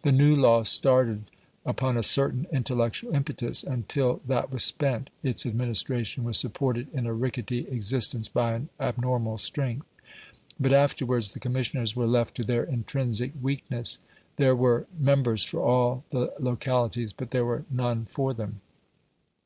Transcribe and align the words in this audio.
The 0.00 0.10
new 0.10 0.34
law 0.34 0.62
started 0.62 1.24
upon 1.66 1.98
a 1.98 2.02
certain 2.02 2.46
intellectual 2.50 3.14
impetus, 3.14 3.62
and 3.62 3.86
till 3.86 4.22
that 4.26 4.50
was 4.50 4.64
spent 4.64 5.10
its 5.22 5.44
administration 5.44 6.24
was 6.24 6.38
supported 6.38 6.88
in 6.94 7.04
a 7.04 7.12
rickety 7.12 7.68
existence 7.68 8.26
by 8.26 8.54
an 8.54 8.70
abnormal 8.80 9.36
strength. 9.36 9.84
But 10.58 10.72
afterwards 10.72 11.32
the 11.32 11.40
Commissioners 11.40 11.94
were 11.94 12.06
left 12.06 12.36
to 12.36 12.42
their 12.42 12.64
intrinsic 12.64 13.32
weakness. 13.38 13.98
There 14.36 14.56
were 14.56 14.86
members 14.98 15.44
for 15.44 15.60
all 15.60 16.04
the 16.08 16.32
localities, 16.40 17.12
but 17.12 17.30
there 17.30 17.44
were 17.44 17.66
none 17.70 18.06
for 18.06 18.32
them. 18.32 18.62